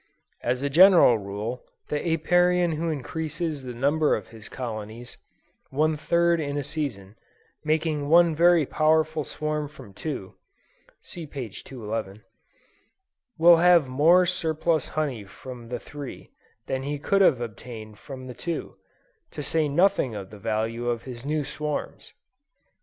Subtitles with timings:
[0.41, 5.19] As a general rule, the Apiarian who increases the number of his colonies,
[5.69, 7.15] one third in a season,
[7.63, 10.33] making one very powerful swarm from two,
[11.03, 11.49] (See p.
[11.49, 12.23] 211,)
[13.37, 16.31] will have more surplus honey from the three,
[16.65, 18.77] than he could have obtained from the two,
[19.29, 22.15] to say nothing of the value of his new swarms.